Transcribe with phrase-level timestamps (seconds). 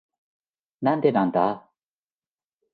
[0.81, 1.69] なんでなんだ？